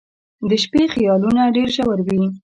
•د 0.49 0.51
شپې 0.63 0.83
خیالونه 0.93 1.41
ډېر 1.55 1.67
ژور 1.77 1.99
وي. 2.07 2.23